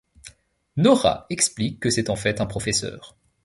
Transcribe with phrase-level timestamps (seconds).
[0.77, 3.15] Nora explique que c’est en fait un professeur.